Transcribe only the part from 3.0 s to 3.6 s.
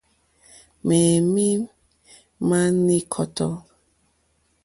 kɔ́tɔ́.